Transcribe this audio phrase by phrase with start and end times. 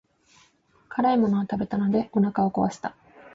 [0.89, 2.95] 辛いものを食べたのでお腹を壊した。